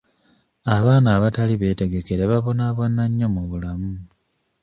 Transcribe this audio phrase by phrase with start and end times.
[0.75, 3.93] Abaana abatali beetegekere babonaabona nnyo mu bulamu.